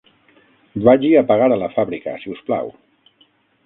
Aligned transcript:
Vagi 0.87 1.13
a 1.21 1.23
pagar 1.33 1.51
a 1.53 1.61
la 1.67 1.71
fàbrica, 1.77 2.19
si 2.25 2.37
us 2.37 2.45
plau. 2.51 2.77